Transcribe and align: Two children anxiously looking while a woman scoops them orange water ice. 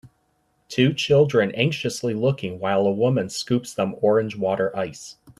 Two 0.67 0.95
children 0.95 1.53
anxiously 1.53 2.15
looking 2.15 2.57
while 2.57 2.87
a 2.87 2.91
woman 2.91 3.29
scoops 3.29 3.71
them 3.71 3.95
orange 4.01 4.35
water 4.35 4.75
ice. 4.75 5.17